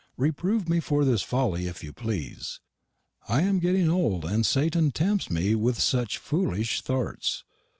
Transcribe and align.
Reproove 0.17 0.67
me 0.67 0.79
for 0.79 1.05
this 1.05 1.21
folley 1.23 1.67
if 1.69 1.83
you 1.83 1.93
plese. 1.93 2.59
I 3.29 3.43
am 3.43 3.59
getting 3.59 3.87
olde, 3.87 4.25
and 4.25 4.43
Sattan 4.47 4.89
temts 4.91 5.29
me 5.29 5.53
with 5.53 5.79
seche 5.79 6.17
fooleish 6.17 6.81
thorts. 6.81 7.43